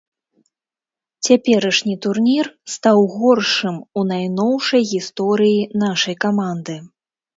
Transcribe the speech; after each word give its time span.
Цяперашні 1.27 1.95
турнір 2.07 2.45
стаў 2.75 3.03
горшым 3.17 3.75
у 3.99 4.07
найноўшай 4.13 4.81
гісторыі 4.93 5.61
нашай 5.85 6.15
каманды. 6.27 6.75